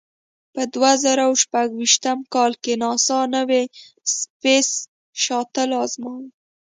په 0.53 0.61
دوه 0.73 0.91
زره 1.03 1.23
او 1.27 1.33
شپږ 1.43 1.67
ویشتم 1.75 2.17
کال 2.33 2.51
کې 2.63 2.73
ناسا 2.83 3.19
نوې 3.35 3.63
سپېس 4.17 4.69
شاتل 5.23 5.69
ازموي. 5.83 6.27